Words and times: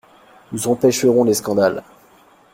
Nous 0.51 0.67
empêcherons 0.67 1.23
les 1.25 1.35
scandales. 1.35 1.83